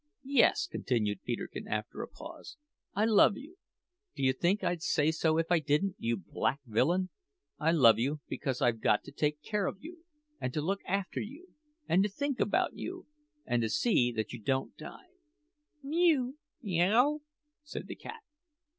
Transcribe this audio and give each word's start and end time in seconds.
"Yes," 0.23 0.65
continued 0.65 1.21
Peterkin 1.21 1.67
after 1.67 2.01
a 2.01 2.07
pause, 2.07 2.57
"I 2.95 3.05
love 3.05 3.37
you. 3.37 3.57
D'you 4.15 4.33
think 4.33 4.63
I'd 4.63 4.81
say 4.81 5.11
so 5.11 5.37
if 5.37 5.51
I 5.51 5.59
didn't, 5.59 5.95
you 5.99 6.17
black 6.17 6.59
villain? 6.65 7.09
I 7.59 7.69
love 7.69 7.99
you 7.99 8.19
because 8.27 8.63
I've 8.63 8.81
got 8.81 9.03
to 9.03 9.11
take 9.11 9.43
care 9.43 9.67
of 9.67 9.77
you, 9.79 10.03
and 10.39 10.51
to 10.55 10.61
look 10.61 10.79
after 10.87 11.19
you, 11.19 11.49
and 11.87 12.01
to 12.01 12.09
think 12.09 12.39
about 12.39 12.73
you, 12.73 13.05
and 13.45 13.61
to 13.61 13.69
see 13.69 14.11
that 14.13 14.33
you 14.33 14.41
don't 14.41 14.75
die" 14.75 15.05
"Mew, 15.83 16.39
me 16.63 16.81
a 16.81 16.89
w!" 16.89 17.19
said 17.61 17.85
the 17.85 17.95
cat. 17.95 18.23